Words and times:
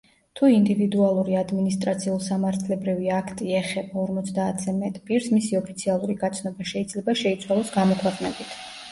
თუ 0.39 0.47
ინდივიდუალური 0.51 1.35
ადმინისტრაციულ-სამართლებრივი 1.39 3.11
აქტი 3.17 3.51
ეხება 3.57 3.99
ორმოცდაათზე 4.03 4.73
მეტ 4.77 4.97
პირს, 5.09 5.27
მისი 5.35 5.59
ოფიციალური 5.59 6.15
გაცნობა 6.23 6.67
შეიძლება 6.71 7.15
შეიცვალოს 7.21 7.71
გამოქვეყნებით. 7.77 8.57